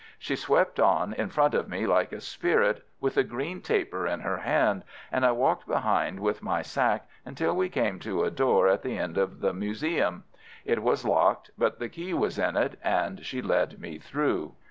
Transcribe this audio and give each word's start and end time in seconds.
She 0.17 0.35
swept 0.35 0.79
on 0.79 1.13
in 1.13 1.29
front 1.29 1.53
of 1.53 1.69
me 1.69 1.85
like 1.85 2.11
a 2.11 2.21
spirit, 2.21 2.83
with 2.99 3.13
the 3.13 3.23
green 3.23 3.61
taper 3.61 4.07
in 4.07 4.21
her 4.21 4.37
hand, 4.37 4.81
and 5.11 5.23
I 5.23 5.31
walked 5.31 5.67
behind 5.67 6.21
with 6.21 6.41
my 6.41 6.63
sack 6.63 7.07
until 7.23 7.55
we 7.55 7.69
came 7.69 7.99
to 7.99 8.23
a 8.23 8.31
door 8.31 8.67
at 8.67 8.81
the 8.81 8.97
end 8.97 9.19
of 9.19 9.41
this 9.41 9.53
museum. 9.53 10.23
It 10.65 10.81
was 10.81 11.05
locked, 11.05 11.51
but 11.55 11.77
the 11.77 11.87
key 11.87 12.15
was 12.15 12.39
in 12.39 12.57
it, 12.57 12.79
and 12.83 13.23
she 13.23 13.43
led 13.43 13.79
me 13.79 13.99
through. 13.99 14.55